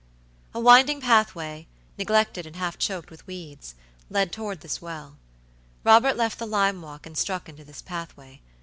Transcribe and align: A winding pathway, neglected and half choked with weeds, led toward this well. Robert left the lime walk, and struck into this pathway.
A 0.55 0.59
winding 0.59 0.99
pathway, 0.99 1.67
neglected 1.95 2.47
and 2.47 2.55
half 2.55 2.79
choked 2.79 3.11
with 3.11 3.27
weeds, 3.27 3.75
led 4.09 4.31
toward 4.31 4.61
this 4.61 4.81
well. 4.81 5.15
Robert 5.83 6.17
left 6.17 6.39
the 6.39 6.47
lime 6.47 6.81
walk, 6.81 7.05
and 7.05 7.15
struck 7.15 7.47
into 7.47 7.63
this 7.63 7.83
pathway. 7.83 8.41